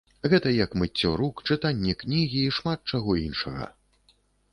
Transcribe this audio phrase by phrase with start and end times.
[0.31, 3.69] Гэта як мыццё рук, чытанне кнігі і шмат чаго іншага.